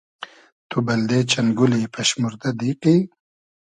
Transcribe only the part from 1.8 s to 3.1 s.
پئشموردۂ دیقی؟